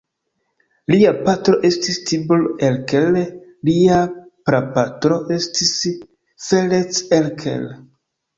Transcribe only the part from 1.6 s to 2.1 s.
estis